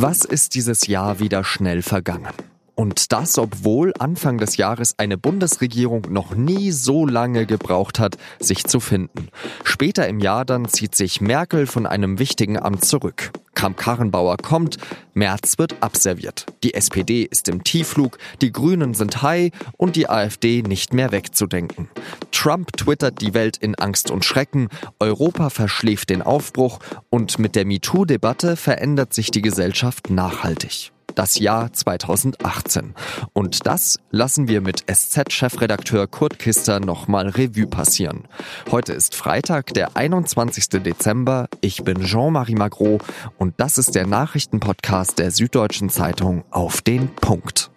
[0.00, 2.32] Was ist dieses Jahr wieder schnell vergangen?
[2.76, 8.62] Und das, obwohl Anfang des Jahres eine Bundesregierung noch nie so lange gebraucht hat, sich
[8.62, 9.26] zu finden.
[9.64, 13.32] Später im Jahr dann zieht sich Merkel von einem wichtigen Amt zurück.
[13.58, 14.76] Kramp-Karrenbauer kommt,
[15.14, 16.46] Merz wird abserviert.
[16.62, 21.88] Die SPD ist im Tiefflug, die Grünen sind high und die AfD nicht mehr wegzudenken.
[22.30, 24.68] Trump twittert die Welt in Angst und Schrecken,
[25.00, 26.78] Europa verschläft den Aufbruch
[27.10, 32.94] und mit der MeToo-Debatte verändert sich die Gesellschaft nachhaltig das Jahr 2018.
[33.32, 38.28] Und das lassen wir mit SZ-Chefredakteur Kurt Kister nochmal Revue passieren.
[38.70, 40.68] Heute ist Freitag, der 21.
[40.82, 41.48] Dezember.
[41.60, 42.98] Ich bin Jean-Marie Magro
[43.36, 47.70] und das ist der Nachrichtenpodcast der Süddeutschen Zeitung auf den Punkt.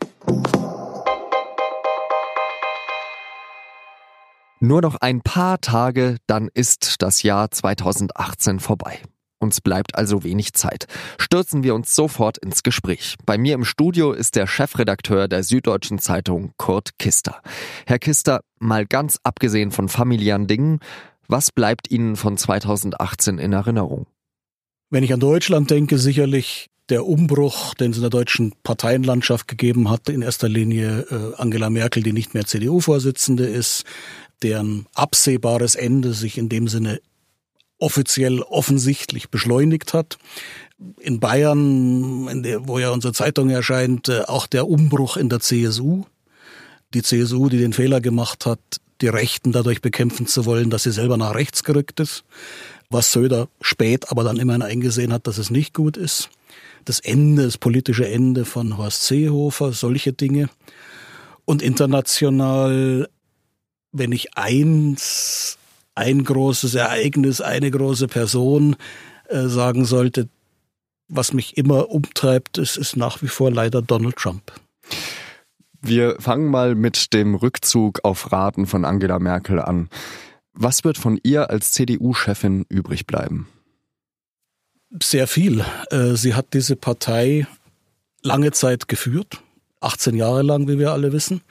[4.60, 9.00] Nur noch ein paar Tage, dann ist das Jahr 2018 vorbei.
[9.42, 10.86] Uns bleibt also wenig Zeit.
[11.18, 13.16] Stürzen wir uns sofort ins Gespräch.
[13.26, 17.42] Bei mir im Studio ist der Chefredakteur der Süddeutschen Zeitung Kurt Kister.
[17.88, 20.80] Herr Kister, mal ganz abgesehen von familiären Dingen,
[21.28, 24.06] was bleibt Ihnen von 2018 in Erinnerung?
[24.92, 29.90] Wenn ich an Deutschland denke, sicherlich der Umbruch, den es in der deutschen Parteienlandschaft gegeben
[29.90, 33.86] hat, in erster Linie äh, Angela Merkel, die nicht mehr CDU-Vorsitzende ist,
[34.44, 37.00] deren absehbares Ende sich in dem Sinne
[37.82, 40.18] offiziell offensichtlich beschleunigt hat.
[41.00, 45.40] In Bayern, in der, wo ja unsere Zeitung erscheint, äh, auch der Umbruch in der
[45.40, 46.04] CSU.
[46.94, 48.60] Die CSU, die den Fehler gemacht hat,
[49.02, 52.24] die Rechten dadurch bekämpfen zu wollen, dass sie selber nach rechts gerückt ist.
[52.90, 56.30] Was Söder spät aber dann immerhin eingesehen hat, dass es nicht gut ist.
[56.86, 60.50] Das Ende, das politische Ende von Horst Seehofer, solche Dinge.
[61.46, 63.08] Und international,
[63.92, 65.58] wenn ich eins
[65.96, 68.76] ein großes Ereignis, eine große Person
[69.28, 70.30] äh, sagen sollte,
[71.08, 74.54] was mich immer umtreibt, ist, ist nach wie vor leider Donald Trump.
[75.82, 79.90] Wir fangen mal mit dem Rückzug auf Raten von Angela Merkel an.
[80.54, 83.48] Was wird von ihr als CDU-Chefin übrig bleiben?
[85.02, 85.66] Sehr viel.
[85.90, 87.48] Äh, sie hat diese Partei
[88.22, 89.42] lange Zeit geführt,
[89.80, 91.42] 18 Jahre lang, wie wir alle wissen.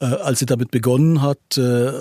[0.00, 1.92] Äh, als sie damit begonnen hat, äh,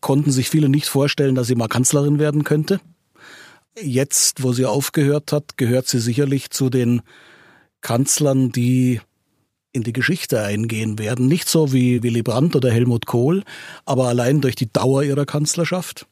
[0.00, 2.80] konnten sich viele nicht vorstellen, dass sie mal Kanzlerin werden könnte.
[3.80, 7.02] Jetzt, wo sie aufgehört hat, gehört sie sicherlich zu den
[7.80, 9.00] Kanzlern, die
[9.72, 11.26] in die Geschichte eingehen werden.
[11.26, 13.42] Nicht so wie Willy Brandt oder Helmut Kohl,
[13.86, 16.06] aber allein durch die Dauer ihrer Kanzlerschaft.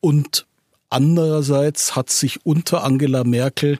[0.00, 0.46] Und
[0.88, 3.78] andererseits hat sich unter Angela Merkel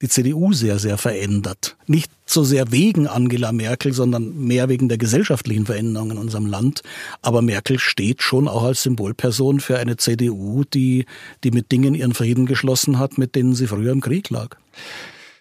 [0.00, 1.76] die CDU sehr, sehr verändert.
[1.86, 6.82] Nicht so sehr wegen Angela Merkel, sondern mehr wegen der gesellschaftlichen Veränderungen in unserem Land.
[7.20, 11.06] Aber Merkel steht schon auch als Symbolperson für eine CDU, die,
[11.42, 14.56] die mit Dingen ihren Frieden geschlossen hat, mit denen sie früher im Krieg lag.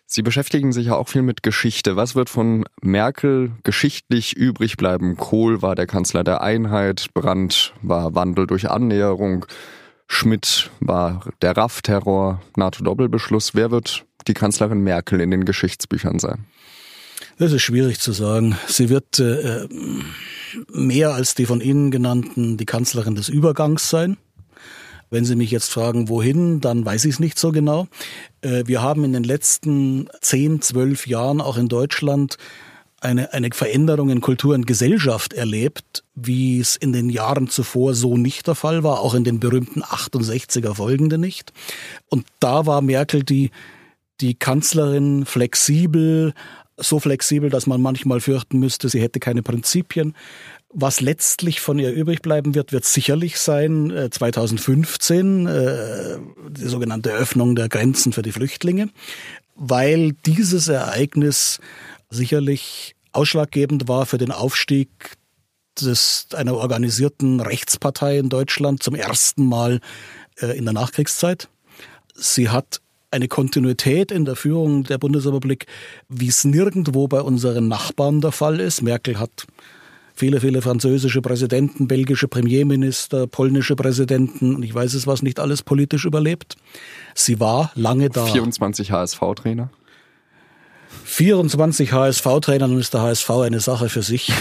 [0.09, 1.97] Sie beschäftigen sich ja auch viel mit Geschichte.
[1.97, 5.18] Was wird von Merkel geschichtlich übrig bleiben?
[5.18, 9.45] Kohl war der Kanzler der Einheit, Brandt war Wandel durch Annäherung,
[10.07, 13.53] Schmidt war der RAF-Terror, NATO-Doppelbeschluss.
[13.53, 16.45] Wer wird die Kanzlerin Merkel in den Geschichtsbüchern sein?
[17.39, 18.57] Das ist schwierig zu sagen.
[18.67, 19.67] Sie wird äh,
[20.71, 24.17] mehr als die von Ihnen genannten die Kanzlerin des Übergangs sein.
[25.09, 27.88] Wenn Sie mich jetzt fragen, wohin, dann weiß ich es nicht so genau.
[28.41, 32.38] Äh, wir haben in den letzten zehn, zwölf Jahren auch in Deutschland
[32.99, 38.17] eine, eine Veränderung in Kultur und Gesellschaft erlebt, wie es in den Jahren zuvor so
[38.17, 41.53] nicht der Fall war, auch in den berühmten 68er folgenden nicht.
[42.09, 43.51] Und da war Merkel die,
[44.22, 46.33] die Kanzlerin flexibel,
[46.78, 50.16] so flexibel, dass man manchmal fürchten müsste, sie hätte keine Prinzipien.
[50.69, 56.19] Was letztlich von ihr übrig bleiben wird, wird sicherlich sein 2015 äh, äh,
[56.50, 58.89] die sogenannte Öffnung der Grenzen für die Flüchtlinge,
[59.56, 61.59] weil dieses Ereignis
[62.09, 64.89] sicherlich ausschlaggebend war für den Aufstieg
[65.81, 69.79] des, einer organisierten Rechtspartei in Deutschland zum ersten Mal
[70.39, 71.50] äh, in der Nachkriegszeit.
[72.13, 72.81] Sie hat
[73.12, 75.65] eine Kontinuität in der Führung der Bundesrepublik,
[76.09, 78.81] wie es nirgendwo bei unseren Nachbarn der Fall ist.
[78.81, 79.48] Merkel hat
[80.13, 85.63] viele, viele französische Präsidenten, belgische Premierminister, polnische Präsidenten und ich weiß es was nicht alles
[85.63, 86.57] politisch überlebt.
[87.15, 88.25] Sie war lange da.
[88.25, 89.69] 24 HSV-Trainer.
[91.06, 94.31] 24 HSV-Trainer, dann ist der HSV eine Sache für sich.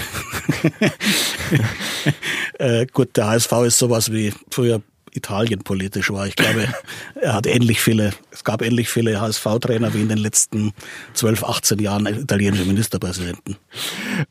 [2.58, 4.82] äh, gut, der HSV ist sowas wie früher
[5.16, 6.26] Italien politisch war.
[6.26, 6.68] Ich glaube,
[7.14, 10.72] er hat ähnlich viele, es gab ähnlich viele HSV-Trainer wie in den letzten
[11.14, 13.56] 12, 18 Jahren italienische Ministerpräsidenten.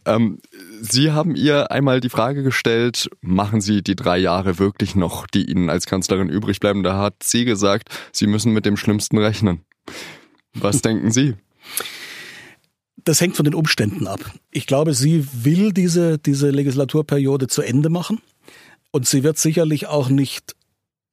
[0.06, 0.40] Ähm,
[0.82, 5.50] Sie haben ihr einmal die Frage gestellt, machen Sie die drei Jahre wirklich noch, die
[5.50, 6.84] Ihnen als Kanzlerin übrig bleiben?
[6.84, 9.62] Da hat sie gesagt, Sie müssen mit dem Schlimmsten rechnen.
[10.54, 11.36] Was denken Sie?
[13.04, 14.20] Das hängt von den Umständen ab.
[14.50, 18.20] Ich glaube, sie will diese, diese Legislaturperiode zu Ende machen.
[18.92, 20.56] Und sie wird sicherlich auch nicht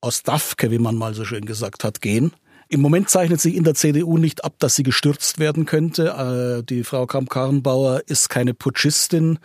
[0.03, 2.33] aus Dafke, wie man mal so schön gesagt hat, gehen.
[2.69, 6.61] Im Moment zeichnet sich in der CDU nicht ab, dass sie gestürzt werden könnte.
[6.61, 9.39] Äh, die Frau Kramp-Karrenbauer ist keine Putschistin.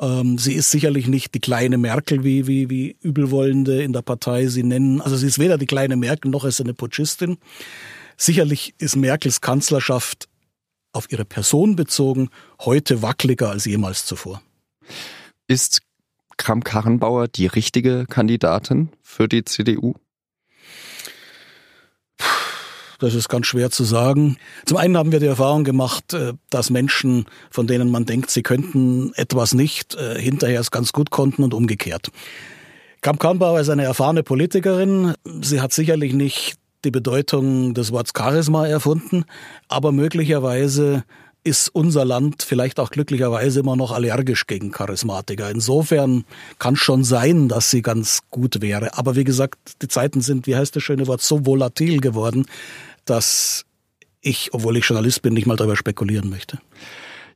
[0.00, 4.46] Ähm, sie ist sicherlich nicht die kleine Merkel, wie, wie, wie Übelwollende in der Partei
[4.46, 5.00] sie nennen.
[5.00, 7.36] Also sie ist weder die kleine Merkel noch ist sie eine Putschistin.
[8.16, 10.28] Sicherlich ist Merkels Kanzlerschaft
[10.92, 12.30] auf ihre Person bezogen
[12.60, 14.42] heute wackeliger als jemals zuvor.
[15.46, 15.82] Ist
[16.40, 19.94] Kramp-Karrenbauer die richtige Kandidatin für die CDU?
[22.98, 24.36] Das ist ganz schwer zu sagen.
[24.64, 28.42] Zum einen haben wir die Erfahrung gemacht, äh, dass Menschen, von denen man denkt, sie
[28.42, 32.08] könnten etwas nicht, äh, hinterher es ganz gut konnten und umgekehrt.
[33.02, 35.14] Kamp Kahnbauer ist eine erfahrene Politikerin.
[35.42, 39.24] Sie hat sicherlich nicht die Bedeutung des Wortes Charisma erfunden,
[39.68, 41.04] aber möglicherweise
[41.42, 45.50] ist unser Land vielleicht auch glücklicherweise immer noch allergisch gegen Charismatiker.
[45.50, 46.24] Insofern
[46.58, 48.96] kann schon sein, dass sie ganz gut wäre.
[48.98, 52.46] Aber wie gesagt, die Zeiten sind, wie heißt das schöne Wort, so volatil geworden,
[53.04, 53.64] dass
[54.20, 56.58] ich, obwohl ich Journalist bin, nicht mal darüber spekulieren möchte.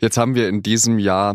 [0.01, 1.35] Jetzt haben wir in diesem Jahr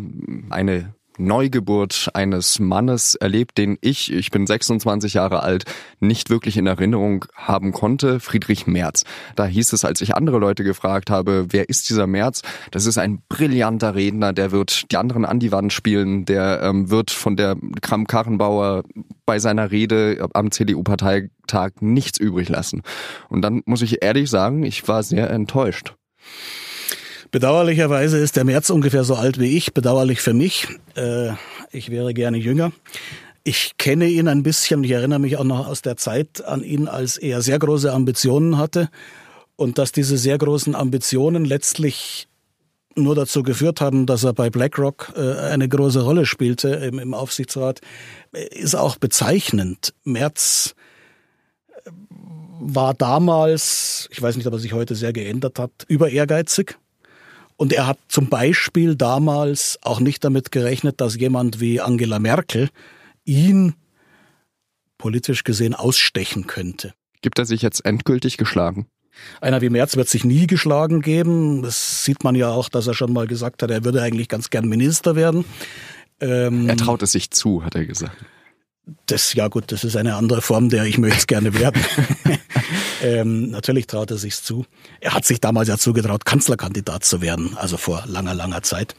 [0.49, 5.65] eine Neugeburt eines Mannes erlebt, den ich, ich bin 26 Jahre alt,
[5.99, 9.03] nicht wirklich in Erinnerung haben konnte, Friedrich Merz.
[9.35, 12.41] Da hieß es, als ich andere Leute gefragt habe, wer ist dieser Merz?
[12.71, 16.89] Das ist ein brillanter Redner, der wird die anderen an die Wand spielen, der ähm,
[16.89, 18.83] wird von der Kram-Karrenbauer
[19.25, 22.81] bei seiner Rede am CDU-Parteitag nichts übrig lassen.
[23.27, 25.95] Und dann muss ich ehrlich sagen, ich war sehr enttäuscht.
[27.31, 29.73] Bedauerlicherweise ist der März ungefähr so alt wie ich.
[29.73, 30.67] Bedauerlich für mich.
[30.95, 31.33] Äh,
[31.71, 32.71] ich wäre gerne jünger.
[33.43, 34.83] Ich kenne ihn ein bisschen.
[34.83, 38.57] Ich erinnere mich auch noch aus der Zeit an ihn, als er sehr große Ambitionen
[38.57, 38.89] hatte.
[39.55, 42.27] Und dass diese sehr großen Ambitionen letztlich
[42.95, 47.81] nur dazu geführt haben, dass er bei BlackRock äh, eine große Rolle spielte im, Aufsichtsrat,
[48.31, 49.93] ist auch bezeichnend.
[50.03, 50.73] Merz
[51.85, 51.91] äh,
[52.59, 56.77] war damals, ich weiß nicht, ob er sich heute sehr geändert hat, über ehrgeizig.
[57.59, 62.69] Und er hat zum Beispiel damals auch nicht damit gerechnet, dass jemand wie Angela Merkel
[63.25, 63.73] ihn
[64.97, 66.93] politisch gesehen ausstechen könnte.
[67.21, 68.87] Gibt er sich jetzt endgültig geschlagen?
[69.41, 71.61] Einer wie Merz wird sich nie geschlagen geben.
[71.61, 74.49] Das sieht man ja auch, dass er schon mal gesagt hat, er würde eigentlich ganz
[74.49, 75.43] gern Minister werden.
[76.21, 78.15] Ähm, er traut es sich zu, hat er gesagt.
[79.05, 81.81] Das, ja gut, das ist eine andere Form der ich möchte es gerne werden.
[83.01, 84.65] ähm, natürlich traut er sich's zu.
[85.01, 88.95] Er hat sich damals ja zugetraut, Kanzlerkandidat zu werden, also vor langer, langer Zeit.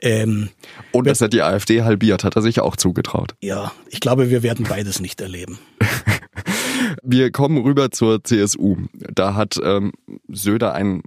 [0.00, 0.50] Ähm,
[0.92, 3.34] Und dass er die AfD halbiert, hat er sich auch zugetraut.
[3.40, 5.58] Ja, ich glaube, wir werden beides nicht erleben.
[7.02, 8.76] wir kommen rüber zur CSU.
[8.92, 9.92] Da hat ähm,
[10.28, 11.02] Söder ein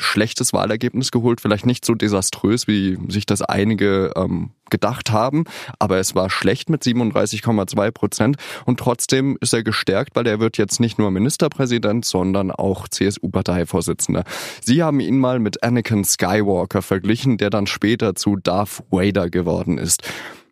[0.00, 5.44] schlechtes Wahlergebnis geholt, vielleicht nicht so desaströs, wie sich das einige ähm, gedacht haben,
[5.78, 10.58] aber es war schlecht mit 37,2 Prozent und trotzdem ist er gestärkt, weil er wird
[10.58, 14.24] jetzt nicht nur Ministerpräsident, sondern auch CSU-Parteivorsitzender.
[14.62, 19.78] Sie haben ihn mal mit Anakin Skywalker verglichen, der dann später zu Darth Vader geworden
[19.78, 20.02] ist.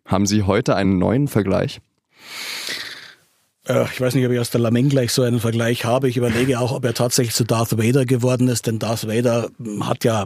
[0.05, 1.81] Haben Sie heute einen neuen Vergleich?
[3.69, 6.09] Äh, ich weiß nicht, ob ich aus der Lameng gleich so einen Vergleich habe.
[6.09, 9.87] Ich überlege auch, ob er tatsächlich zu Darth Vader geworden ist, denn Darth Vader hm,
[9.87, 10.25] hat ja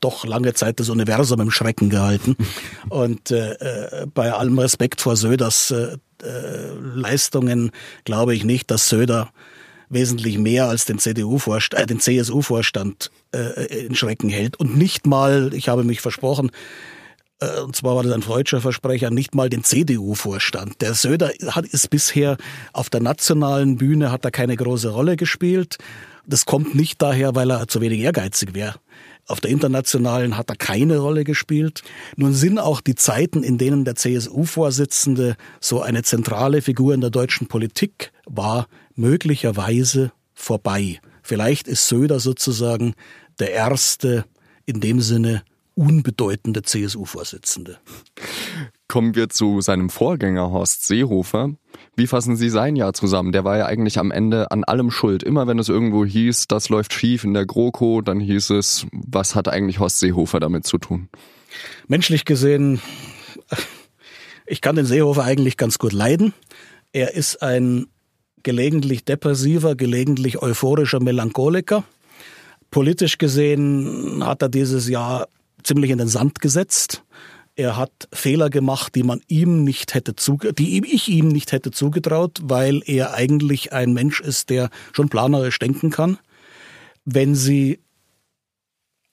[0.00, 2.36] doch lange Zeit das Universum im Schrecken gehalten.
[2.88, 7.70] Und äh, äh, bei allem Respekt vor Söders äh, äh, Leistungen
[8.04, 9.30] glaube ich nicht, dass Söder
[9.90, 14.56] wesentlich mehr als den CDU-Vorstand, äh, den CSU-Vorstand äh, in Schrecken hält.
[14.58, 16.50] Und nicht mal, ich habe mich versprochen,
[17.64, 20.82] und zwar war das ein freudscher Versprecher, nicht mal den CDU-Vorstand.
[20.82, 22.36] Der Söder hat, ist bisher
[22.72, 25.78] auf der nationalen Bühne, hat er keine große Rolle gespielt.
[26.26, 28.74] Das kommt nicht daher, weil er zu wenig ehrgeizig wäre.
[29.26, 31.82] Auf der internationalen hat er keine Rolle gespielt.
[32.16, 37.10] Nun sind auch die Zeiten, in denen der CSU-Vorsitzende so eine zentrale Figur in der
[37.10, 38.66] deutschen Politik war,
[38.96, 41.00] möglicherweise vorbei.
[41.22, 42.94] Vielleicht ist Söder sozusagen
[43.38, 44.24] der erste
[44.66, 45.42] in dem Sinne
[45.80, 47.78] unbedeutende CSU-Vorsitzende.
[48.86, 51.54] Kommen wir zu seinem Vorgänger Horst Seehofer.
[51.96, 53.32] Wie fassen Sie sein Jahr zusammen?
[53.32, 55.22] Der war ja eigentlich am Ende an allem schuld.
[55.22, 59.34] Immer wenn es irgendwo hieß, das läuft schief in der GroKo, dann hieß es, was
[59.34, 61.08] hat eigentlich Horst Seehofer damit zu tun?
[61.88, 62.82] Menschlich gesehen,
[64.46, 66.34] ich kann den Seehofer eigentlich ganz gut leiden.
[66.92, 67.86] Er ist ein
[68.42, 71.84] gelegentlich depressiver, gelegentlich euphorischer Melancholiker.
[72.70, 75.26] Politisch gesehen hat er dieses Jahr
[75.62, 77.02] ziemlich in den Sand gesetzt.
[77.56, 82.38] Er hat Fehler gemacht, die man ihm nicht hätte die ich ihm nicht hätte zugetraut,
[82.42, 86.18] weil er eigentlich ein Mensch ist, der schon planerisch denken kann.
[87.04, 87.80] Wenn Sie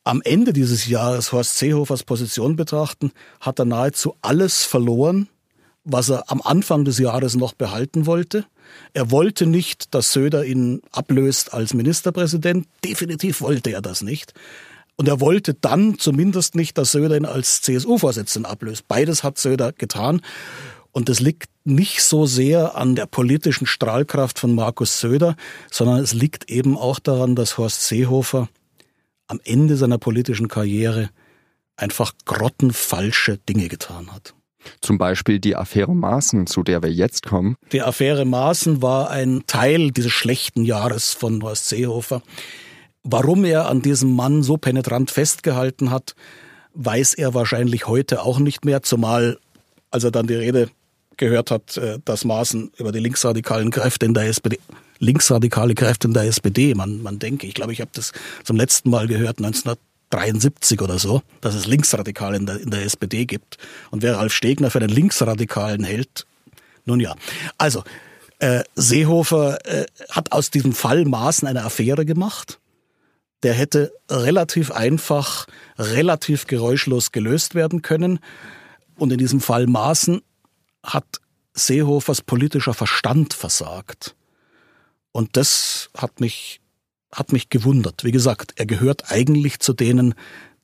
[0.04, 3.12] am Ende dieses Jahres Horst Seehofers Position betrachten,
[3.42, 5.28] hat er nahezu alles verloren,
[5.84, 8.46] was er am Anfang des Jahres noch behalten wollte.
[8.94, 12.68] Er wollte nicht, dass Söder ihn ablöst als Ministerpräsident.
[12.84, 14.34] Definitiv wollte er das nicht.
[14.98, 18.88] Und er wollte dann zumindest nicht, dass Söder ihn als CSU-Vorsitzenden ablöst.
[18.88, 20.22] Beides hat Söder getan.
[20.92, 25.36] Und das liegt nicht so sehr an der politischen Strahlkraft von Markus Söder,
[25.70, 28.50] sondern es liegt eben auch daran, dass Horst Seehofer
[29.28, 31.10] am Ende seiner politischen Karriere
[31.76, 34.34] einfach grottenfalsche Dinge getan hat.
[34.82, 37.56] Zum Beispiel die Affäre Maaßen, zu der wir jetzt kommen.
[37.72, 42.24] Die Affäre Maaßen war ein Teil dieses schlechten Jahres von Horst Seehofer.
[43.10, 46.14] Warum er an diesem Mann so penetrant festgehalten hat,
[46.74, 49.40] weiß er wahrscheinlich heute auch nicht mehr, zumal
[49.92, 50.70] als er dann die Rede
[51.16, 54.60] gehört hat, äh, dass Maaßen über die linksradikalen Kräfte in der SPD,
[55.00, 58.12] linksradikale Kräfte in der SPD, man, man denke, ich glaube, ich habe das
[58.44, 63.26] zum letzten Mal gehört, 1973 oder so, dass es Linksradikale in der, in der SPD
[63.26, 63.58] gibt.
[63.90, 66.26] Und wer Ralf Stegner für den Linksradikalen hält,
[66.84, 67.16] nun ja.
[67.58, 67.86] Also,
[68.40, 72.60] äh, Seehofer äh, hat aus diesem Fall Maaßen eine Affäre gemacht
[73.44, 78.20] der hätte relativ einfach, relativ geräuschlos gelöst werden können.
[78.98, 80.22] Und in diesem Fall Maaßen
[80.84, 81.06] hat
[81.54, 84.16] Seehofers politischer Verstand versagt.
[85.12, 86.62] Und das hat mich,
[87.12, 88.04] hat mich gewundert.
[88.04, 90.14] Wie gesagt, er gehört eigentlich zu denen,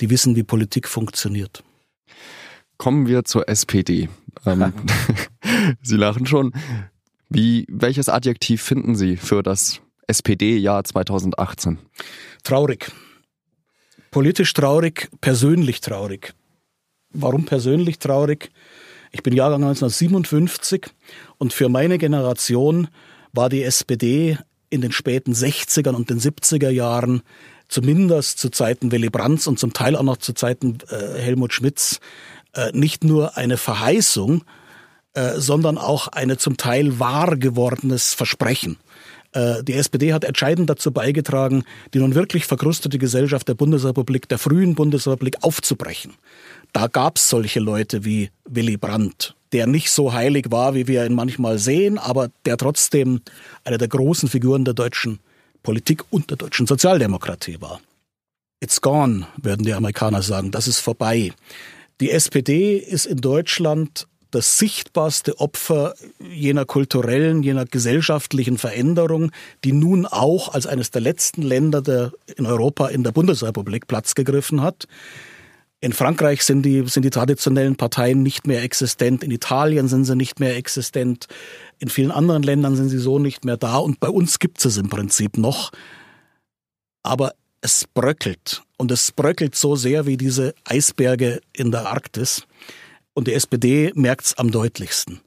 [0.01, 1.63] die wissen, wie Politik funktioniert.
[2.77, 4.09] Kommen wir zur SPD.
[4.45, 4.73] Ähm,
[5.81, 6.53] Sie lachen schon.
[7.29, 11.79] Wie, welches Adjektiv finden Sie für das SPD-Jahr 2018?
[12.43, 12.91] Traurig.
[14.11, 16.33] Politisch traurig, persönlich traurig.
[17.11, 18.51] Warum persönlich traurig?
[19.11, 20.87] Ich bin Jahrgang 1957
[21.37, 22.87] und für meine Generation
[23.31, 24.37] war die SPD
[24.69, 27.21] in den späten 60ern und den 70er Jahren
[27.67, 31.99] zumindest zu Zeiten Willy Brandts und zum Teil auch noch zu Zeiten äh, Helmut Schmidts
[32.53, 34.43] äh, nicht nur eine Verheißung,
[35.13, 38.77] äh, sondern auch eine zum Teil wahr gewordenes Versprechen.
[39.33, 41.63] Äh, die SPD hat entscheidend dazu beigetragen,
[41.93, 46.13] die nun wirklich verkrustete Gesellschaft der Bundesrepublik, der frühen Bundesrepublik aufzubrechen.
[46.71, 51.05] Da gab es solche Leute wie Willy Brandt, der nicht so heilig war, wie wir
[51.05, 53.21] ihn manchmal sehen, aber der trotzdem
[53.63, 55.19] eine der großen Figuren der deutschen
[55.61, 57.79] Politik und der deutschen Sozialdemokratie war.
[58.59, 61.33] It's gone, würden die Amerikaner sagen, das ist vorbei.
[62.01, 69.31] Die SPD ist in Deutschland das sichtbarste Opfer jener kulturellen, jener gesellschaftlichen Veränderung,
[69.63, 74.15] die nun auch als eines der letzten Länder der, in Europa in der Bundesrepublik Platz
[74.15, 74.87] gegriffen hat.
[75.81, 80.15] In Frankreich sind die, sind die traditionellen Parteien nicht mehr existent, in Italien sind sie
[80.15, 81.27] nicht mehr existent,
[81.77, 84.77] in vielen anderen Ländern sind sie so nicht mehr da und bei uns gibt es
[84.77, 85.71] im Prinzip noch.
[87.03, 92.47] Aber es bröckelt und es bröckelt so sehr wie diese Eisberge in der Arktis.
[93.13, 95.21] Und die SPD merkt's am deutlichsten.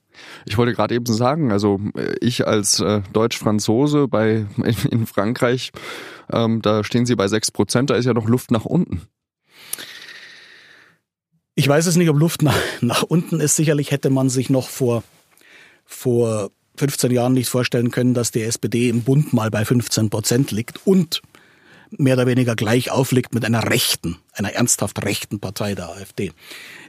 [0.44, 5.72] Ich wollte gerade eben sagen, also äh, ich als äh, Deutsch-Franzose bei in, in Frankreich,
[6.32, 9.02] ähm, da stehen Sie bei sechs Prozent, da ist ja noch Luft nach unten.
[11.54, 13.56] Ich weiß es nicht, ob Luft nach, nach unten ist.
[13.56, 15.02] Sicherlich hätte man sich noch vor,
[15.84, 20.50] vor 15 Jahren nicht vorstellen können, dass die SPD im Bund mal bei 15 Prozent
[20.50, 21.22] liegt und
[21.98, 26.32] mehr oder weniger gleich aufliegt mit einer rechten, einer ernsthaft rechten Partei der AfD.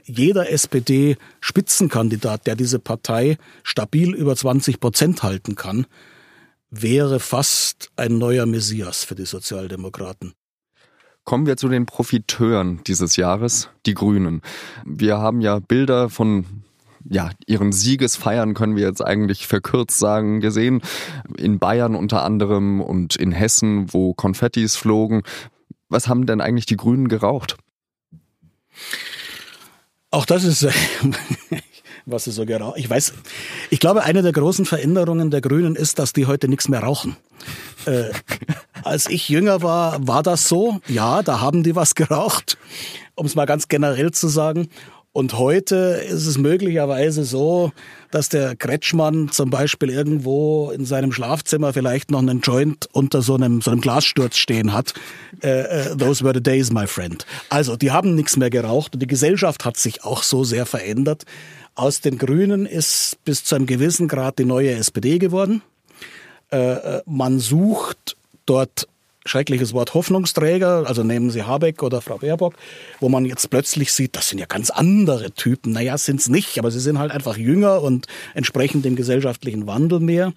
[0.04, 5.86] Jeder SPD-Spitzenkandidat, der diese Partei stabil über 20 Prozent halten kann,
[6.70, 10.34] wäre fast ein neuer Messias für die Sozialdemokraten.
[11.24, 14.40] Kommen wir zu den Profiteuren dieses Jahres, die Grünen.
[14.86, 16.64] Wir haben ja Bilder von
[17.10, 20.82] ja, ihren Siegesfeiern können wir jetzt eigentlich verkürzt sagen, gesehen.
[21.36, 25.22] In Bayern unter anderem und in Hessen, wo Konfettis flogen.
[25.88, 27.56] Was haben denn eigentlich die Grünen geraucht?
[30.10, 30.66] Auch das ist,
[32.06, 32.78] was sie so geraucht.
[32.78, 33.14] Ich weiß,
[33.70, 37.16] ich glaube, eine der großen Veränderungen der Grünen ist, dass die heute nichts mehr rauchen.
[37.86, 38.10] Äh,
[38.84, 40.80] als ich jünger war, war das so.
[40.88, 42.58] Ja, da haben die was geraucht,
[43.14, 44.68] um es mal ganz generell zu sagen.
[45.18, 47.72] Und heute ist es möglicherweise so,
[48.12, 53.34] dass der Kretschmann zum Beispiel irgendwo in seinem Schlafzimmer vielleicht noch einen Joint unter so
[53.34, 54.94] einem, so einem Glassturz stehen hat.
[55.42, 57.26] Äh, äh, those were the days, my friend.
[57.48, 61.24] Also, die haben nichts mehr geraucht und die Gesellschaft hat sich auch so sehr verändert.
[61.74, 65.62] Aus den Grünen ist bis zu einem gewissen Grad die neue SPD geworden.
[66.52, 68.86] Äh, äh, man sucht dort
[69.28, 72.54] schreckliches Wort Hoffnungsträger, also nehmen Sie Habeck oder Frau Baerbock,
[73.00, 75.72] wo man jetzt plötzlich sieht, das sind ja ganz andere Typen.
[75.72, 80.32] Naja, sind's nicht, aber sie sind halt einfach jünger und entsprechend dem gesellschaftlichen Wandel mehr.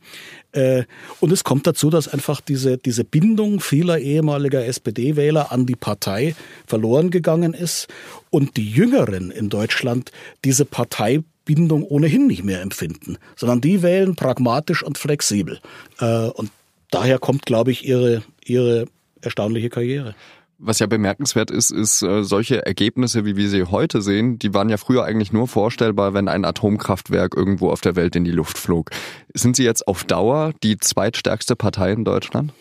[0.52, 0.84] Äh,
[1.20, 6.36] und es kommt dazu, dass einfach diese, diese Bindung vieler ehemaliger SPD-Wähler an die Partei
[6.68, 7.88] verloren gegangen ist
[8.30, 10.12] und die Jüngeren in Deutschland
[10.44, 15.60] diese Parteibindung ohnehin nicht mehr empfinden, sondern die wählen pragmatisch und flexibel.
[16.00, 16.52] Äh, und
[16.90, 18.86] daher kommt, glaube ich, ihre, ihre
[19.22, 20.16] erstaunliche Karriere.
[20.64, 24.70] Was ja bemerkenswert ist, ist äh, solche Ergebnisse, wie wir sie heute sehen, die waren
[24.70, 28.60] ja früher eigentlich nur vorstellbar, wenn ein Atomkraftwerk irgendwo auf der Welt in die Luft
[28.60, 28.92] flog.
[29.34, 32.54] Sind Sie jetzt auf Dauer die zweitstärkste Partei in Deutschland?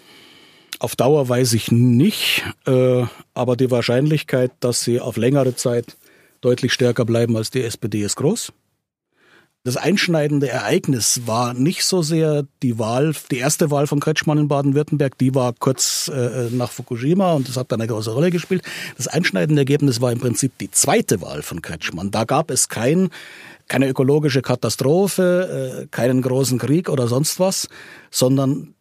[0.79, 5.99] Auf Dauer weiß ich nicht, äh, aber die Wahrscheinlichkeit, dass sie auf längere Zeit
[6.41, 8.51] deutlich stärker bleiben als die SPD ist groß.
[9.63, 14.49] Das einschneidende Ereignis war nicht so sehr die Wahl, die erste Wahl von Kretschmann in
[14.49, 18.63] Baden-Württemberg, die war kurz äh, nach Fukushima und das hat dann eine große Rolle gespielt.
[18.97, 22.11] Das einschneidende Ergebnis war im Prinzip die zweite Wahl von Kretschmann.
[22.11, 23.11] Da gab es kein,
[23.69, 27.69] keine ökologische Katastrophe, äh, keinen großen Krieg oder sonst was,
[28.11, 28.75] sondern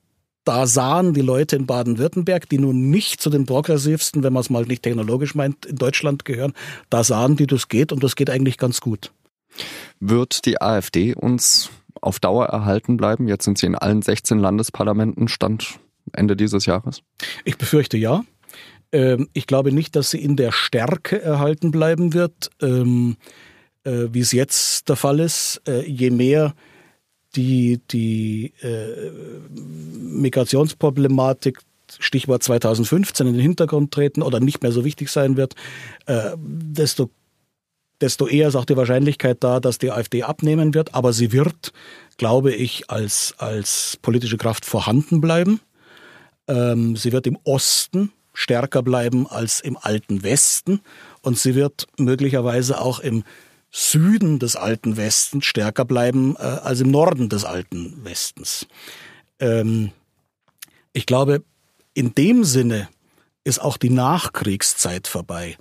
[0.45, 4.49] da sahen die Leute in Baden-Württemberg, die nun nicht zu den progressivsten, wenn man es
[4.49, 6.53] mal nicht technologisch meint, in Deutschland gehören,
[6.89, 9.11] da sahen die, das geht und das geht eigentlich ganz gut.
[9.99, 11.69] Wird die AfD uns
[12.01, 13.27] auf Dauer erhalten bleiben?
[13.27, 15.79] Jetzt sind sie in allen 16 Landesparlamenten, Stand
[16.13, 17.01] Ende dieses Jahres?
[17.45, 18.23] Ich befürchte ja.
[18.91, 23.17] Ähm, ich glaube nicht, dass sie in der Stärke erhalten bleiben wird, ähm,
[23.83, 25.61] äh, wie es jetzt der Fall ist.
[25.67, 26.55] Äh, je mehr
[27.35, 29.11] die, die äh,
[29.51, 31.59] Migrationsproblematik
[31.99, 35.55] Stichwort 2015 in den Hintergrund treten oder nicht mehr so wichtig sein wird,
[36.37, 37.09] desto
[38.01, 40.95] desto eher ist auch die Wahrscheinlichkeit da, dass die AfD abnehmen wird.
[40.95, 41.73] Aber sie wird,
[42.17, 45.59] glaube ich, als, als politische Kraft vorhanden bleiben.
[46.47, 50.81] Ähm, sie wird im Osten stärker bleiben als im alten Westen.
[51.21, 53.23] Und sie wird möglicherweise auch im
[53.71, 58.65] Süden des alten Westens stärker bleiben äh, als im Norden des alten Westens.
[59.39, 59.91] Ähm,
[60.93, 61.43] ich glaube,
[61.93, 62.89] in dem Sinne
[63.43, 65.57] ist auch die Nachkriegszeit vorbei.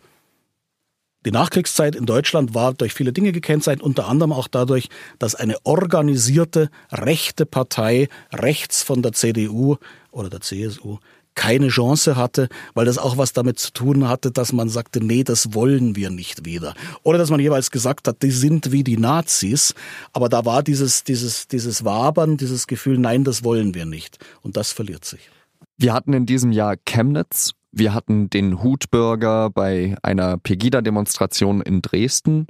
[1.29, 4.89] Die Nachkriegszeit in Deutschland war durch viele Dinge gekennzeichnet, unter anderem auch dadurch,
[5.19, 9.77] dass eine organisierte rechte Partei rechts von der CDU
[10.11, 10.97] oder der CSU
[11.35, 15.23] keine Chance hatte, weil das auch was damit zu tun hatte, dass man sagte, nee,
[15.23, 16.73] das wollen wir nicht wieder.
[17.03, 19.75] Oder dass man jeweils gesagt hat, die sind wie die Nazis,
[20.15, 24.17] aber da war dieses, dieses, dieses Wabern, dieses Gefühl, nein, das wollen wir nicht.
[24.41, 25.29] Und das verliert sich.
[25.77, 32.47] Wir hatten in diesem Jahr Chemnitz, wir hatten den Hutbürger bei einer Pegida-Demonstration in Dresden.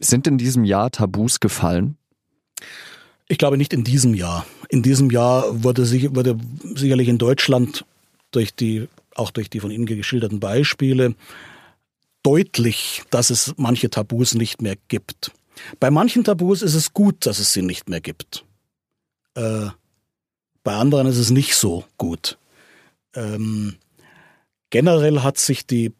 [0.00, 1.96] Sind in diesem Jahr Tabus gefallen?
[3.28, 4.46] Ich glaube nicht in diesem Jahr.
[4.68, 6.38] In diesem Jahr wurde, sich, wurde
[6.74, 7.84] sicherlich in Deutschland
[8.30, 11.14] durch die, auch durch die von Ihnen geschilderten Beispiele
[12.22, 15.32] deutlich, dass es manche Tabus nicht mehr gibt.
[15.80, 18.44] Bei manchen Tabus ist es gut, dass es sie nicht mehr gibt.
[19.34, 19.68] Äh,
[20.62, 22.38] bei anderen ist es nicht so gut.
[23.14, 23.76] Ähm,
[24.70, 25.92] Generell hat sich die,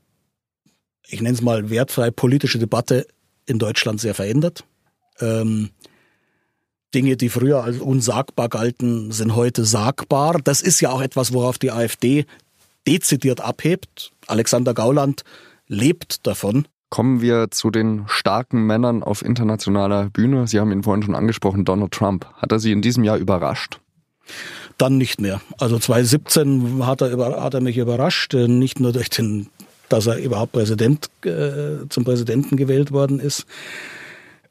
[1.06, 3.06] ich nenne es mal wertfrei politische Debatte
[3.46, 4.64] in Deutschland sehr verändert.
[5.20, 5.70] Ähm,
[6.94, 10.40] Dinge, die früher als unsagbar galten, sind heute sagbar.
[10.42, 12.24] Das ist ja auch etwas, worauf die AfD
[12.86, 14.12] dezidiert abhebt.
[14.26, 15.24] Alexander Gauland
[15.66, 16.66] lebt davon.
[16.90, 20.46] Kommen wir zu den starken Männern auf internationaler Bühne.
[20.46, 22.26] Sie haben ihn vorhin schon angesprochen, Donald Trump.
[22.34, 23.80] Hat er Sie in diesem Jahr überrascht?
[24.76, 25.40] Dann nicht mehr.
[25.58, 29.48] Also 2017 hat er, hat er mich überrascht, äh, nicht nur durch den,
[29.88, 33.46] dass er überhaupt Präsident äh, zum Präsidenten gewählt worden ist.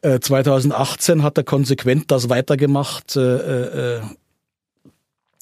[0.02, 4.02] Äh, 2018 hat er konsequent das weitergemacht, äh, äh,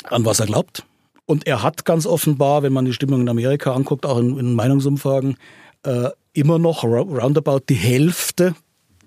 [0.05, 0.85] an was er glaubt.
[1.25, 4.53] Und er hat ganz offenbar, wenn man die Stimmung in Amerika anguckt, auch in, in
[4.53, 5.37] Meinungsumfragen,
[5.83, 8.55] äh, immer noch roundabout die Hälfte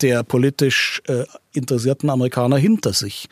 [0.03, 3.29] der politisch äh, interessierten Amerikaner hinter sich.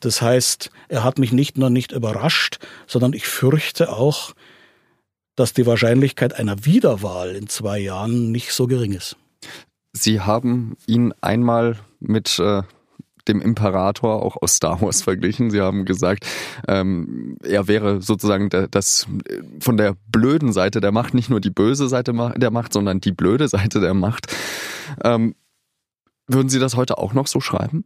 [0.00, 4.34] Das heißt, er hat mich nicht nur nicht überrascht, sondern ich fürchte auch,
[5.36, 9.16] dass die Wahrscheinlichkeit einer Wiederwahl in zwei Jahren nicht so gering ist.
[9.92, 12.62] Sie haben ihn einmal mit äh,
[13.28, 15.50] dem Imperator auch aus Star Wars verglichen.
[15.50, 16.26] Sie haben gesagt,
[16.66, 19.06] ähm, er wäre sozusagen das
[19.60, 23.12] von der blöden Seite der Macht, nicht nur die böse Seite der Macht, sondern die
[23.12, 24.34] blöde Seite der Macht.
[25.04, 25.34] Ähm,
[26.28, 27.84] würden Sie das heute auch noch so schreiben?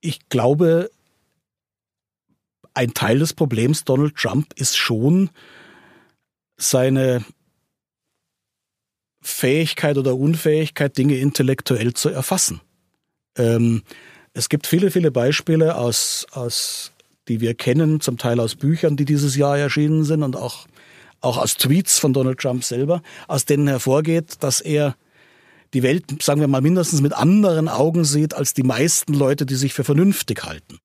[0.00, 0.90] Ich glaube,
[2.74, 5.30] ein Teil des Problems Donald Trump ist schon
[6.56, 7.24] seine
[9.22, 12.60] Fähigkeit oder Unfähigkeit, Dinge intellektuell zu erfassen.
[13.36, 13.82] Ähm,
[14.34, 16.92] es gibt viele, viele Beispiele aus, aus
[17.28, 20.66] die wir kennen, zum Teil aus Büchern, die dieses Jahr erschienen sind und auch,
[21.20, 24.96] auch aus Tweets von Donald Trump selber, aus denen hervorgeht, dass er
[25.74, 29.56] die Welt, sagen wir mal, mindestens mit anderen Augen sieht als die meisten Leute, die
[29.56, 30.78] sich für vernünftig halten.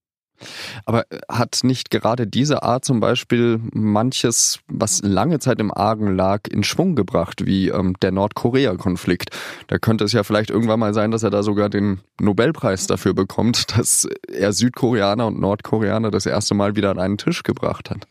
[0.85, 6.15] Aber äh, hat nicht gerade diese Art zum Beispiel manches, was lange Zeit im Argen
[6.15, 9.31] lag, in Schwung gebracht, wie ähm, der Nordkorea-Konflikt?
[9.67, 13.13] Da könnte es ja vielleicht irgendwann mal sein, dass er da sogar den Nobelpreis dafür
[13.13, 18.07] bekommt, dass er Südkoreaner und Nordkoreaner das erste Mal wieder an einen Tisch gebracht hat.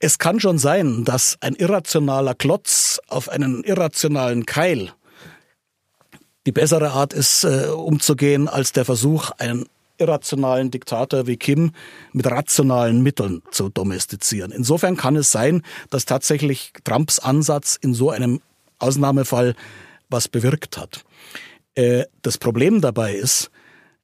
[0.00, 4.92] Es kann schon sein, dass ein irrationaler Klotz auf einen irrationalen Keil
[6.46, 9.66] die bessere Art ist, äh, umzugehen, als der Versuch, einen
[9.98, 11.72] irrationalen Diktator wie Kim
[12.12, 14.50] mit rationalen Mitteln zu domestizieren.
[14.50, 18.40] Insofern kann es sein, dass tatsächlich Trumps Ansatz in so einem
[18.78, 19.54] Ausnahmefall
[20.10, 21.04] was bewirkt hat.
[21.74, 23.50] Äh, das Problem dabei ist,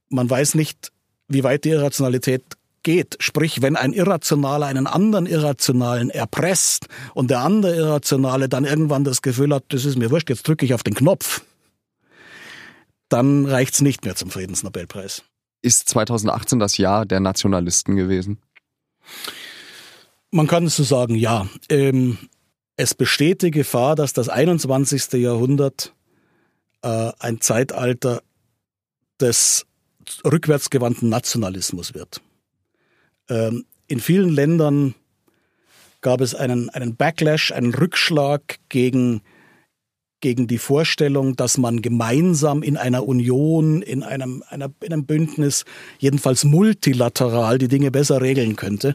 [0.09, 0.93] man weiß nicht,
[1.29, 2.43] wie weit die Irrationalität
[2.83, 3.17] geht.
[3.21, 9.23] Sprich, wenn ein Irrationaler einen anderen Irrationalen erpresst und der andere Irrationale dann irgendwann das
[9.23, 11.43] Gefühl hat, das ist mir wurscht, jetzt drücke ich auf den Knopf,
[13.13, 15.23] dann reicht's nicht mehr zum Friedensnobelpreis.
[15.63, 18.39] Ist 2018 das Jahr der Nationalisten gewesen?
[20.31, 21.49] Man kann es so sagen, ja.
[21.69, 22.19] Ähm,
[22.77, 25.13] es besteht die Gefahr, dass das 21.
[25.15, 25.93] Jahrhundert
[26.83, 28.23] äh, ein Zeitalter
[29.21, 29.67] des
[30.25, 32.23] rückwärtsgewandten Nationalismus wird.
[33.29, 34.95] Ähm, in vielen Ländern
[36.01, 39.21] gab es einen, einen Backlash, einen Rückschlag gegen
[40.21, 45.65] gegen die Vorstellung, dass man gemeinsam in einer Union, in einem, einer, in einem Bündnis,
[45.99, 48.95] jedenfalls multilateral die Dinge besser regeln könnte.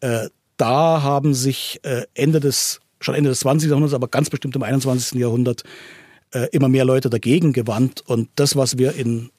[0.00, 3.68] Äh, da haben sich äh, Ende des, schon Ende des 20.
[3.68, 5.18] Jahrhunderts, aber ganz bestimmt im 21.
[5.18, 5.64] Jahrhundert
[6.32, 8.02] äh, immer mehr Leute dagegen gewandt.
[8.06, 9.30] Und das, was wir in,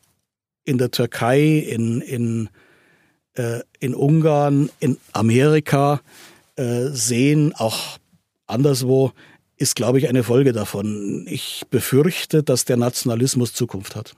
[0.65, 2.49] in der Türkei, in, in,
[3.35, 6.01] äh, in Ungarn, in Amerika
[6.55, 7.97] äh, sehen, auch
[8.47, 9.13] anderswo,
[9.61, 11.25] ist, glaube ich, eine Folge davon.
[11.27, 14.15] Ich befürchte, dass der Nationalismus Zukunft hat.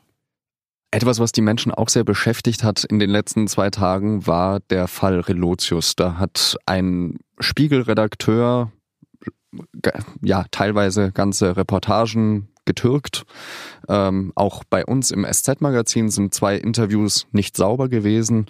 [0.92, 4.88] Etwas, was die Menschen auch sehr beschäftigt hat in den letzten zwei Tagen, war der
[4.88, 5.96] Fall Relotius.
[5.96, 8.72] Da hat ein Spiegelredakteur
[10.22, 13.26] ja teilweise ganze Reportagen getürkt.
[13.90, 18.46] Ähm, auch bei uns im SZ-Magazin sind zwei Interviews nicht sauber gewesen.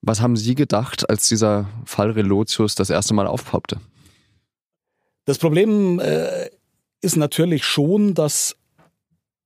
[0.00, 3.80] Was haben Sie gedacht, als dieser Fall Relotius das erste Mal aufpoppte?
[5.28, 6.48] Das Problem äh,
[7.02, 8.56] ist natürlich schon, dass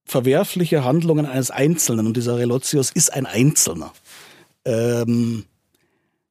[0.05, 3.92] verwerfliche Handlungen eines Einzelnen, und dieser Relotius ist ein Einzelner,
[4.64, 5.45] ähm,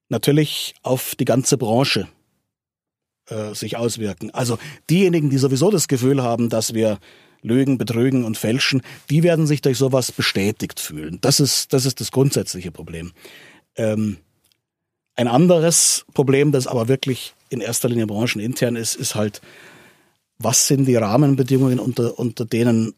[0.07, 2.07] natürlich auf die ganze Branche
[3.27, 4.31] äh, sich auswirken.
[4.31, 4.57] Also
[4.89, 6.97] diejenigen, die sowieso das Gefühl haben, dass wir
[7.41, 11.17] lügen, betrügen und fälschen, die werden sich durch sowas bestätigt fühlen.
[11.19, 13.11] Das ist das, ist das grundsätzliche Problem.
[13.75, 14.15] Ähm,
[15.15, 19.41] ein anderes Problem, das aber wirklich in erster Linie branchenintern ist, ist halt,
[20.37, 22.95] was sind die Rahmenbedingungen, unter, unter denen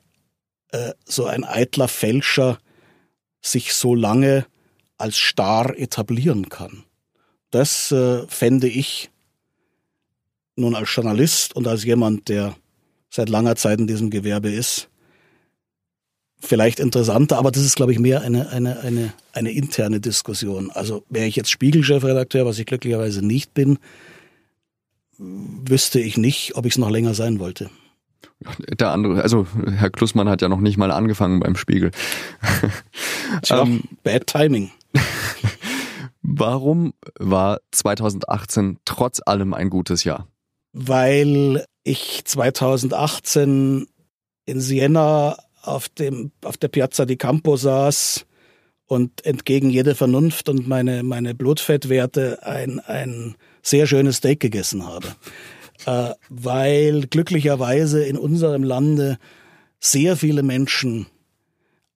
[0.71, 2.59] äh, so ein eitler Fälscher
[3.41, 4.45] sich so lange
[4.97, 6.83] als starr etablieren kann.
[7.49, 9.09] Das äh, fände ich
[10.55, 12.55] nun als Journalist und als jemand, der
[13.09, 14.89] seit langer Zeit in diesem Gewerbe ist,
[16.39, 20.69] vielleicht interessanter, aber das ist, glaube ich, mehr eine, eine, eine, eine interne Diskussion.
[20.71, 23.79] Also wäre ich jetzt Spiegelchefredakteur, was ich glücklicherweise nicht bin,
[25.23, 27.69] wüsste ich nicht, ob ich es noch länger sein wollte.
[28.79, 31.91] Der andere, also Herr Klussmann hat ja noch nicht mal angefangen beim Spiegel.
[33.41, 34.71] Tja, ähm, bad timing.
[36.21, 40.27] Warum war 2018 trotz allem ein gutes Jahr?
[40.73, 43.87] Weil ich 2018
[44.45, 48.25] in Siena auf dem, auf der Piazza di Campo saß
[48.87, 55.15] und entgegen jeder Vernunft und meine, meine Blutfettwerte ein, ein sehr schönes Steak gegessen habe.
[55.85, 59.17] Äh, weil glücklicherweise in unserem Lande
[59.79, 61.07] sehr viele Menschen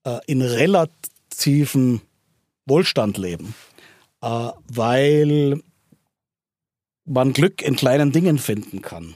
[0.04, 2.00] äh, in relativen
[2.66, 3.54] Wohlstand leben,
[4.22, 5.62] äh, weil
[7.04, 9.14] man Glück in kleinen Dingen finden kann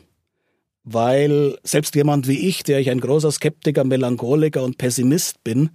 [0.84, 5.70] weil selbst jemand wie ich, der ich ein großer Skeptiker, Melancholiker und Pessimist bin,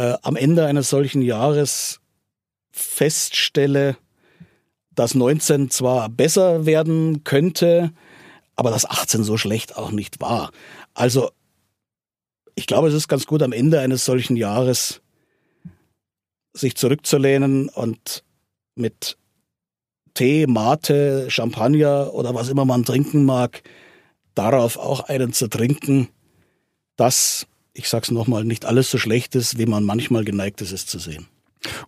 [0.00, 2.00] äh, am Ende eines solchen Jahres
[2.70, 3.98] feststelle,
[4.94, 7.92] dass 19 zwar besser werden könnte,
[8.56, 10.52] aber dass 18 so schlecht auch nicht war.
[10.94, 11.32] Also
[12.54, 15.02] ich glaube, es ist ganz gut am Ende eines solchen Jahres
[16.54, 18.24] sich zurückzulehnen und
[18.76, 19.18] mit
[20.14, 23.62] Tee, Mate, Champagner oder was immer man trinken mag,
[24.34, 26.08] darauf auch einen zu trinken,
[26.96, 30.86] dass, ich sag's nochmal, nicht alles so schlecht ist, wie man manchmal geneigt ist, es
[30.86, 31.26] zu sehen.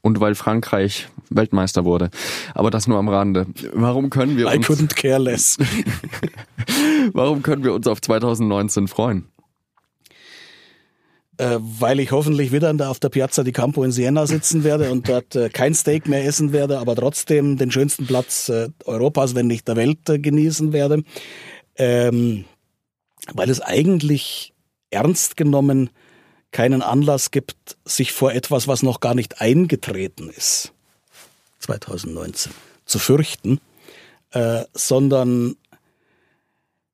[0.03, 2.11] Und weil Frankreich Weltmeister wurde.
[2.55, 3.47] Aber das nur am Rande.
[3.73, 4.55] Warum können wir uns...
[4.55, 5.57] I couldn't care less.
[7.13, 9.29] warum können wir uns auf 2019 freuen?
[11.39, 15.09] Äh, weil ich hoffentlich wieder auf der Piazza di Campo in Siena sitzen werde und
[15.09, 19.47] dort äh, kein Steak mehr essen werde, aber trotzdem den schönsten Platz äh, Europas, wenn
[19.47, 21.03] nicht der Welt, genießen werde.
[21.77, 22.45] Ähm,
[23.33, 24.52] weil es eigentlich
[24.93, 25.91] ernst genommen
[26.53, 30.73] keinen Anlass gibt, sich vor etwas, was noch gar nicht eingetreten ist,
[31.61, 32.53] 2019,
[32.85, 33.59] zu fürchten,
[34.33, 35.57] äh, sondern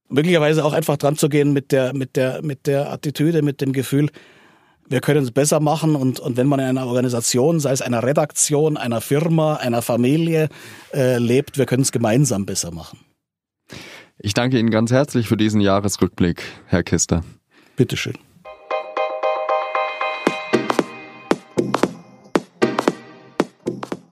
[0.09, 3.73] möglicherweise auch einfach dran zu gehen mit der, mit der, mit der Attitüde, mit dem
[3.73, 4.11] Gefühl,
[4.89, 8.03] wir können es besser machen und, und wenn man in einer Organisation, sei es einer
[8.03, 10.49] Redaktion, einer Firma, einer Familie
[10.95, 13.01] äh, lebt, wir können es gemeinsam besser machen.
[14.19, 17.23] Ich danke Ihnen ganz herzlich für diesen Jahresrückblick, Herr Kister.
[17.79, 18.19] Bitteschön.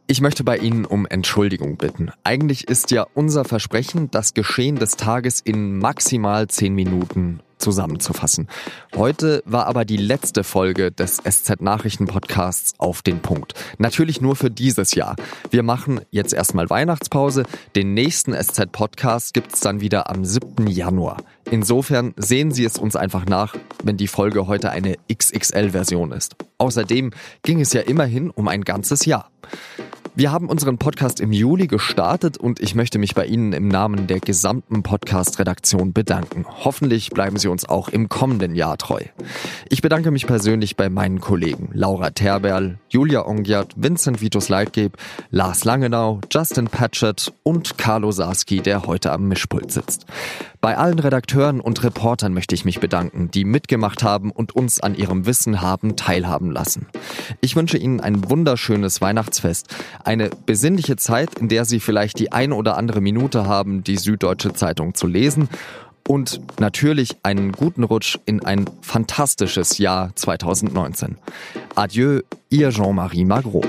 [0.07, 2.13] Ich möchte bei Ihnen um Entschuldigung bitten.
[2.23, 8.49] Eigentlich ist ja unser Versprechen, das Geschehen des Tages in maximal zehn Minuten zusammenzufassen.
[8.95, 13.55] Heute war aber die letzte Folge des SZ Nachrichten Podcasts auf den Punkt.
[13.79, 15.17] Natürlich nur für dieses Jahr.
[15.51, 17.45] Wir machen jetzt erstmal Weihnachtspause.
[17.75, 20.67] Den nächsten SZ Podcast gibt's dann wieder am 7.
[20.67, 21.19] Januar.
[21.51, 26.35] Insofern sehen Sie es uns einfach nach, wenn die Folge heute eine XXL-Version ist.
[26.59, 29.31] Außerdem ging es ja immerhin um ein ganzes Jahr.
[30.19, 34.07] Wir haben unseren Podcast im Juli gestartet und ich möchte mich bei Ihnen im Namen
[34.07, 36.47] der gesamten Podcast-Redaktion bedanken.
[36.49, 39.03] Hoffentlich bleiben Sie uns auch im kommenden Jahr treu.
[39.69, 44.97] Ich bedanke mich persönlich bei meinen Kollegen Laura Terberl, Julia Ongiat, Vincent Vitus Leitgeb,
[45.29, 50.07] Lars Langenau, Justin Patchett und Carlo Sarski, der heute am Mischpult sitzt.
[50.67, 54.97] Bei allen Redakteuren und Reportern möchte ich mich bedanken, die mitgemacht haben und uns an
[54.97, 56.89] ihrem Wissen haben teilhaben lassen.
[57.41, 59.69] Ich wünsche Ihnen ein wunderschönes Weihnachtsfest,
[60.03, 64.55] eine besinnliche Zeit, in der Sie vielleicht die ein oder andere Minute haben, die Süddeutsche
[64.55, 65.49] Zeitung zu lesen
[66.09, 71.17] und natürlich einen guten Rutsch in ein fantastisches Jahr 2019.
[71.77, 73.63] Adieu, Ihr Jean-Marie Magro.